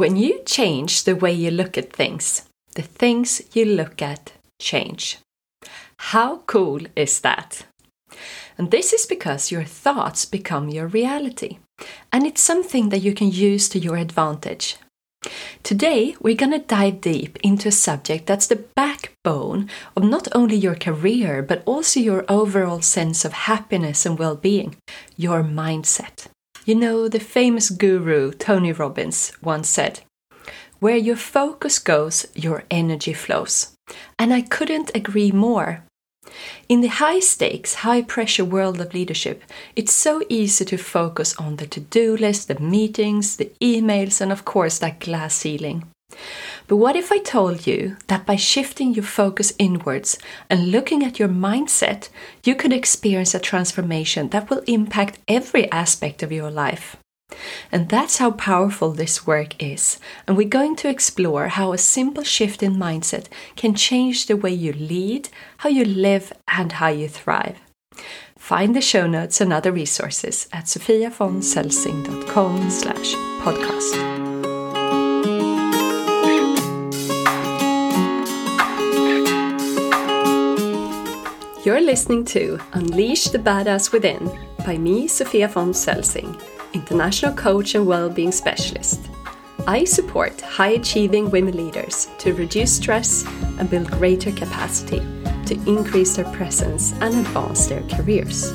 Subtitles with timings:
[0.00, 5.18] When you change the way you look at things, the things you look at change.
[6.14, 7.66] How cool is that?
[8.56, 11.58] And this is because your thoughts become your reality.
[12.10, 14.78] And it's something that you can use to your advantage.
[15.62, 20.56] Today, we're going to dive deep into a subject that's the backbone of not only
[20.56, 24.76] your career, but also your overall sense of happiness and well being
[25.18, 26.28] your mindset.
[26.66, 30.00] You know, the famous guru Tony Robbins once said,
[30.78, 33.72] Where your focus goes, your energy flows.
[34.18, 35.84] And I couldn't agree more.
[36.68, 39.42] In the high stakes, high pressure world of leadership,
[39.74, 44.30] it's so easy to focus on the to do list, the meetings, the emails, and
[44.30, 45.88] of course that glass ceiling.
[46.70, 50.16] But what if I told you that by shifting your focus inwards
[50.48, 52.10] and looking at your mindset,
[52.44, 56.96] you could experience a transformation that will impact every aspect of your life?
[57.72, 59.98] And that's how powerful this work is.
[60.28, 64.52] And we're going to explore how a simple shift in mindset can change the way
[64.52, 67.58] you lead, how you live, and how you thrive.
[68.38, 74.29] Find the show notes and other resources at sofiavoncelsing.com slash podcast.
[81.62, 84.30] You're listening to Unleash the Badass Within
[84.64, 86.40] by me, Sofia von Celsing
[86.72, 89.10] international coach and well-being specialist.
[89.66, 93.26] I support high-achieving women leaders to reduce stress
[93.58, 95.00] and build greater capacity
[95.44, 98.54] to increase their presence and advance their careers.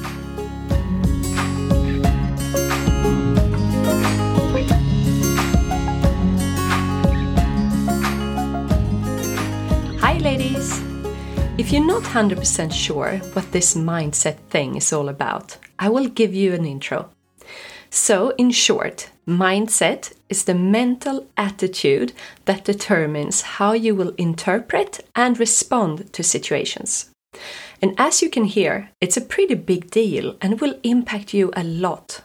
[11.66, 16.32] If you're not 100% sure what this mindset thing is all about, I will give
[16.32, 17.10] you an intro.
[17.90, 22.14] So, in short, mindset is the mental attitude
[22.46, 27.10] that determines how you will interpret and respond to situations.
[27.82, 31.64] And as you can hear, it's a pretty big deal and will impact you a
[31.64, 32.22] lot.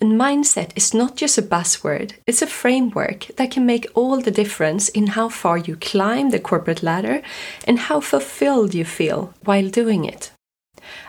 [0.00, 4.30] And mindset is not just a buzzword, it's a framework that can make all the
[4.30, 7.22] difference in how far you climb the corporate ladder
[7.66, 10.30] and how fulfilled you feel while doing it.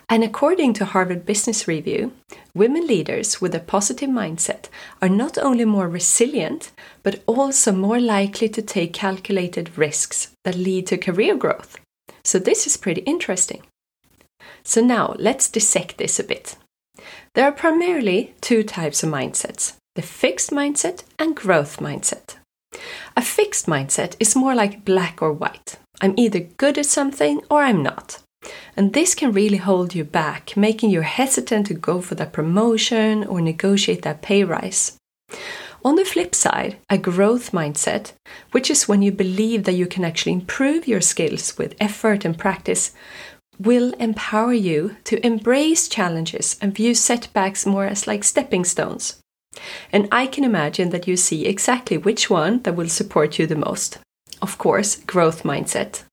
[0.08, 2.14] And according to Harvard Business Review,
[2.54, 4.70] women leaders with a positive mindset
[5.02, 6.72] are not only more resilient,
[7.04, 11.80] but also more likely to take calculated risks that lead to career growth.
[12.24, 13.64] So, this is pretty interesting.
[14.64, 16.56] So, now let's dissect this a bit.
[17.36, 22.36] There are primarily two types of mindsets the fixed mindset and growth mindset.
[23.18, 25.78] A fixed mindset is more like black or white.
[26.02, 28.20] I'm either good at something or I'm not.
[28.78, 33.26] And this can really hold you back, making you hesitant to go for that promotion
[33.26, 34.98] or negotiate that pay rise.
[35.84, 38.14] On the flip side, a growth mindset,
[38.52, 42.38] which is when you believe that you can actually improve your skills with effort and
[42.38, 42.92] practice,
[43.60, 49.18] will empower you to embrace challenges and view setbacks more as like stepping stones.
[49.92, 53.56] And I can imagine that you see exactly which one that will support you the
[53.56, 54.00] most.
[54.42, 56.04] Of course, growth mindset.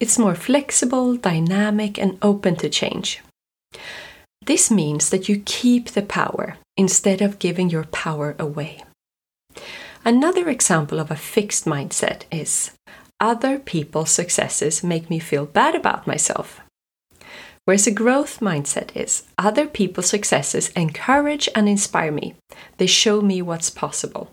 [0.00, 3.20] It's more flexible, dynamic, and open to change.
[4.44, 8.82] This means that you keep the power instead of giving your power away.
[10.04, 12.72] Another example of a fixed mindset is
[13.20, 16.60] other people's successes make me feel bad about myself.
[17.64, 22.34] Whereas a growth mindset is other people's successes encourage and inspire me,
[22.78, 24.30] they show me what's possible.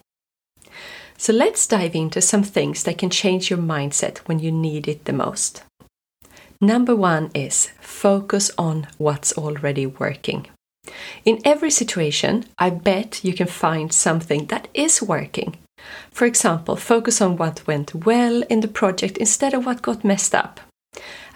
[1.17, 5.05] So let's dive into some things that can change your mindset when you need it
[5.05, 5.63] the most.
[6.61, 10.47] Number one is focus on what's already working.
[11.23, 15.57] In every situation, I bet you can find something that is working.
[16.11, 20.33] For example, focus on what went well in the project instead of what got messed
[20.33, 20.59] up.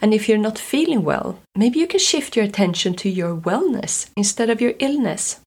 [0.01, 4.09] And if you're not feeling well, maybe you can shift your attention to your wellness
[4.17, 5.39] instead of your illness.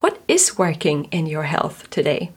[0.00, 2.32] What is working in your health today?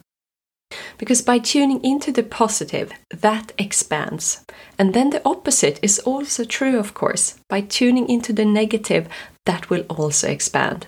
[0.98, 4.44] Because by tuning into the positive, that expands.
[4.78, 7.36] And then the opposite is also true, of course.
[7.48, 9.08] By tuning into the negative,
[9.46, 10.86] that will also expand.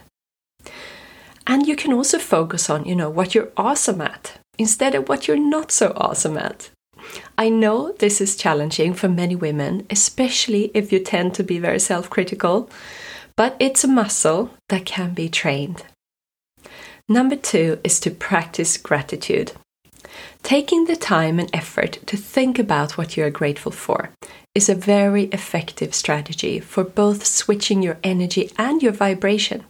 [1.47, 5.27] And you can also focus on, you know, what you're awesome at instead of what
[5.27, 6.71] you're not so awesome at.
[7.37, 11.81] I know this is challenging for many women, especially if you tend to be very
[11.81, 12.71] self critical,
[13.37, 15.85] but it's a muscle that can be trained.
[17.09, 19.53] Number two is to practice gratitude.
[20.43, 24.11] Taking the time and effort to think about what you are grateful for
[24.55, 29.65] is a very effective strategy for both switching your energy and your vibration.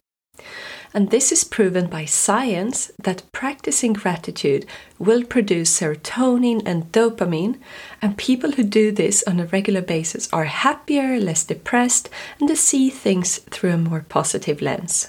[0.94, 4.66] And this is proven by science that practicing gratitude
[4.98, 7.58] will produce serotonin and dopamine,
[8.02, 12.54] and people who do this on a regular basis are happier, less depressed, and they
[12.56, 15.08] see things through a more positive lens.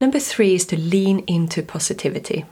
[0.00, 2.44] Number three is to lean into positivity.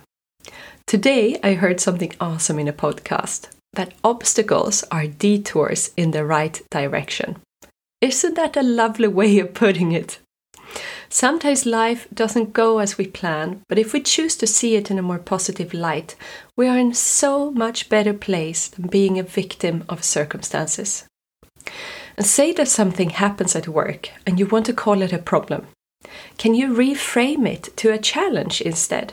[0.87, 6.61] Today, I heard something awesome in a podcast that obstacles are detours in the right
[6.71, 7.37] direction.
[8.01, 10.19] Isn't that a lovely way of putting it?
[11.15, 14.99] Sometimes life doesn't go as we plan, but if we choose to see it in
[14.99, 16.17] a more positive light,
[16.57, 21.05] we are in so much better place than being a victim of circumstances.
[22.17, 25.67] And say that something happens at work and you want to call it a problem.
[26.39, 29.13] Can you reframe it to a challenge instead?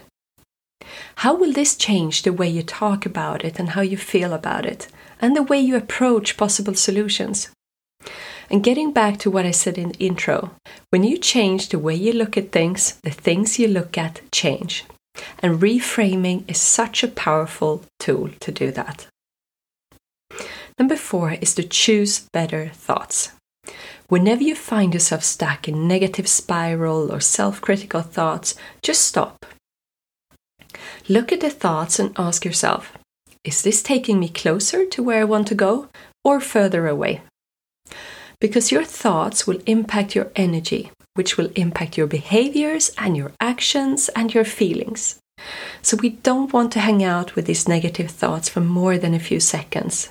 [1.16, 4.66] How will this change the way you talk about it and how you feel about
[4.66, 4.88] it,
[5.19, 7.50] and the way you approach possible solutions?
[8.50, 10.51] And getting back to what I said in the intro,
[10.90, 14.86] when you change the way you look at things, the things you look at change.
[15.40, 19.07] And reframing is such a powerful tool to do that.
[20.80, 23.34] Number four is to choose better thoughts.
[24.07, 29.46] Whenever you find yourself stuck in negative spiral or self-critical thoughts, just stop.
[31.07, 32.98] Look at the thoughts and ask yourself,
[33.44, 35.90] is this taking me closer to where I want to go
[36.24, 37.22] or further away?
[38.39, 44.09] Because your thoughts will impact your energy, which will impact your behaviors and your actions
[44.09, 45.19] and your feelings.
[45.81, 49.19] So we don't want to hang out with these negative thoughts for more than a
[49.19, 50.09] few seconds.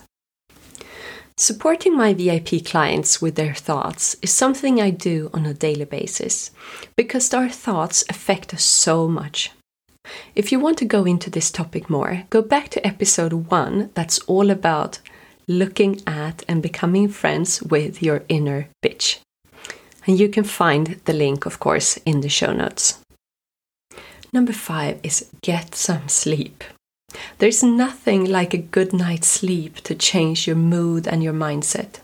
[1.37, 6.51] Supporting my VIP clients with their thoughts is something I do on a daily basis
[6.97, 9.53] because our thoughts affect us so much.
[10.35, 14.19] If you want to go into this topic more, go back to episode 1 that's
[14.21, 14.99] all about
[15.49, 19.19] looking at and becoming friends with your inner bitch.
[20.07, 22.99] And you can find the link, of course, in the show notes.
[24.33, 26.63] Number five is get some sleep.
[27.39, 32.01] There's nothing like a good night's sleep to change your mood and your mindset.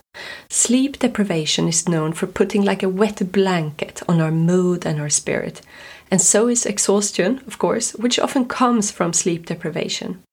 [0.49, 5.09] Sleep deprivation is known for putting like a wet blanket on our mood and our
[5.09, 5.61] spirit.
[6.09, 10.23] And so is exhaustion, of course, which often comes from sleep deprivation.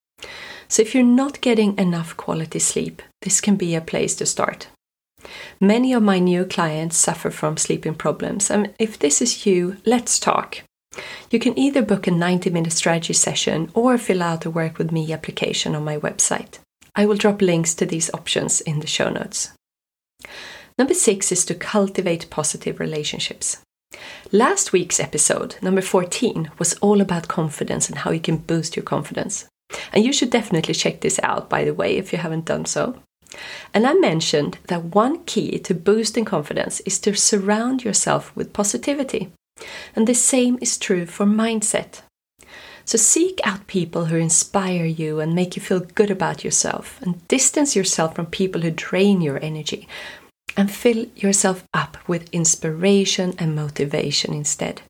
[0.73, 4.69] So if you're not getting enough quality sleep, this can be a place to start.
[5.61, 10.19] Many of my new clients suffer from sleeping problems, and if this is you, let's
[10.19, 10.63] talk.
[11.31, 14.93] You can either book a 90 minute strategy session or fill out a Work With
[14.93, 16.59] Me application on my website.
[16.97, 19.53] I will drop links to these options in the show notes.
[20.79, 23.59] Number six is to cultivate positive relationships.
[24.33, 28.85] Last week's episode, number 14, was all about confidence and how you can boost your
[28.85, 29.45] confidence.
[29.93, 32.97] And you should definitely check this out, by the way, if you haven't done so.
[33.73, 39.33] And I mentioned that one key to boosting confidence is to surround yourself with positivity.
[39.97, 42.03] And the same is true for mindset.
[42.85, 47.27] So seek out people who inspire you and make you feel good about yourself, and
[47.29, 49.87] distance yourself from people who drain your energy,
[50.57, 54.83] and fill yourself up with inspiration and motivation instead.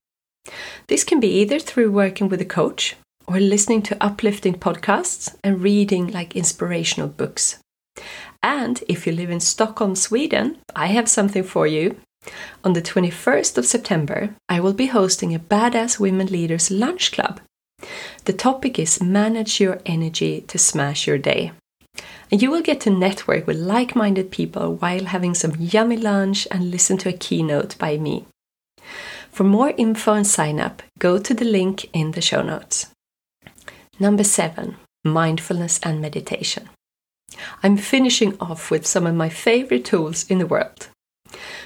[0.86, 2.96] This can be either through working with a coach
[3.26, 7.58] or listening to uplifting podcasts and reading like inspirational books.
[8.42, 11.96] And if you live in Stockholm, Sweden, I have something for you.
[12.64, 17.40] On the 21st of September, I will be hosting a Badass Women Leaders Lunch Club.
[18.24, 21.52] The topic is Manage Your Energy to Smash Your Day.
[22.30, 26.48] And you will get to network with like minded people while having some yummy lunch
[26.50, 28.26] and listen to a keynote by me.
[29.30, 32.91] For more info and sign up, go to the link in the show notes.
[34.02, 36.68] Number seven, mindfulness and meditation.
[37.62, 40.88] I'm finishing off with some of my favorite tools in the world.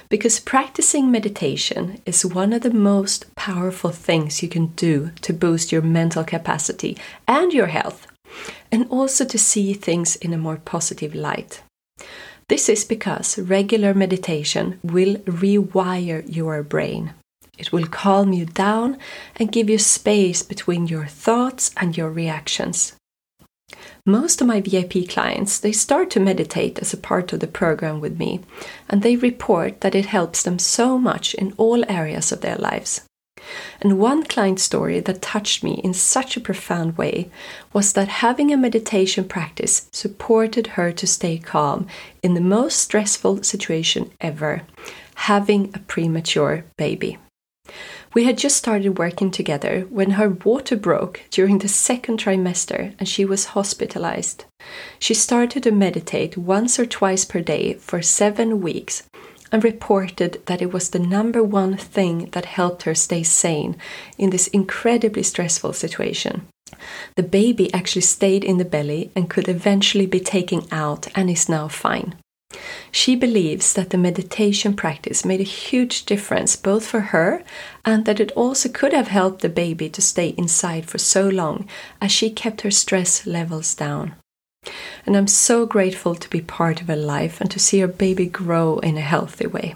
[0.07, 5.71] Because practicing meditation is one of the most powerful things you can do to boost
[5.71, 6.95] your mental capacity
[7.27, 8.05] and your health,
[8.71, 11.63] and also to see things in a more positive light.
[12.49, 17.15] This is because regular meditation will rewire your brain.
[17.57, 18.97] It will calm you down
[19.35, 22.93] and give you space between your thoughts and your reactions.
[24.05, 27.99] Most of my VIP clients, they start to meditate as a part of the program
[27.99, 28.39] with me,
[28.87, 33.01] and they report that it helps them so much in all areas of their lives.
[33.81, 37.29] And one client story that touched me in such a profound way
[37.73, 41.87] was that having a meditation practice supported her to stay calm
[42.23, 44.63] in the most stressful situation ever
[45.17, 47.17] having a premature baby.
[48.13, 53.07] We had just started working together when her water broke during the second trimester and
[53.07, 54.45] she was hospitalized.
[54.99, 59.03] She started to meditate once or twice per day for seven weeks,
[59.51, 63.77] and reported that it was the number one thing that helped her stay sane
[64.17, 66.47] in this incredibly stressful situation.
[67.15, 71.47] The baby actually stayed in the belly and could eventually be taken out and is
[71.47, 72.15] now fine.
[72.91, 77.43] She believes that the meditation practice made a huge difference both for her
[77.85, 81.67] and that it also could have helped the baby to stay inside for so long
[82.01, 84.15] as she kept her stress levels down.
[85.05, 88.25] And I'm so grateful to be part of her life and to see her baby
[88.25, 89.75] grow in a healthy way.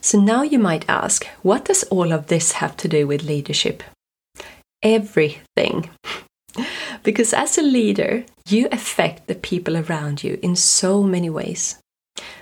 [0.00, 3.82] So now you might ask, what does all of this have to do with leadership?
[4.82, 5.88] Everything.
[7.04, 11.78] Because as a leader, you affect the people around you in so many ways.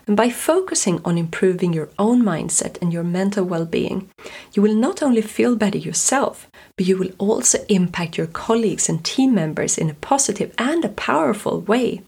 [0.06, 4.08] And by focusing on improving your own mindset and your mental well being,
[4.52, 9.04] you will not only feel better yourself, but you will also impact your colleagues and
[9.04, 12.02] team members in a positive and a powerful way.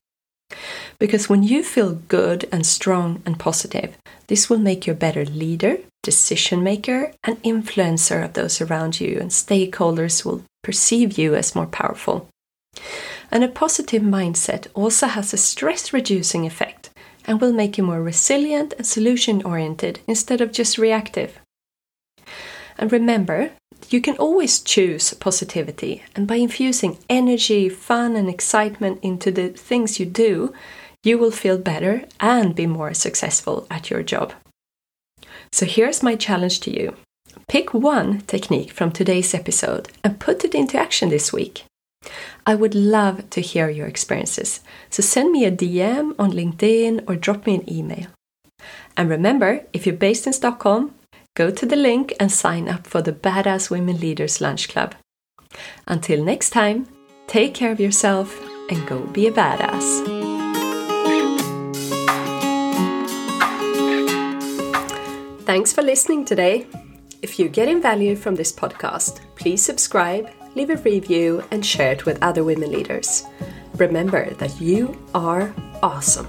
[0.98, 3.96] Because when you feel good and strong and positive,
[4.28, 9.18] this will make you a better leader, decision maker, and influencer of those around you,
[9.20, 12.28] and stakeholders will perceive you as more powerful.
[13.30, 16.90] And a positive mindset also has a stress reducing effect
[17.26, 21.38] and will make you more resilient and solution oriented instead of just reactive.
[22.78, 23.50] And remember,
[23.90, 30.00] you can always choose positivity, and by infusing energy, fun, and excitement into the things
[30.00, 30.52] you do,
[31.02, 34.32] you will feel better and be more successful at your job.
[35.52, 36.96] So here's my challenge to you
[37.46, 41.64] pick one technique from today's episode and put it into action this week.
[42.46, 44.60] I would love to hear your experiences,
[44.90, 48.08] so send me a DM on LinkedIn or drop me an email.
[48.96, 50.94] And remember, if you're based in Stockholm,
[51.34, 54.94] go to the link and sign up for the Badass Women Leaders Lunch Club.
[55.86, 56.86] Until next time,
[57.26, 60.04] take care of yourself and go be a badass.
[65.46, 66.66] Thanks for listening today.
[67.22, 72.06] If you're getting value from this podcast, please subscribe leave a review, and share it
[72.06, 73.24] with other women leaders.
[73.76, 76.28] Remember that you are awesome.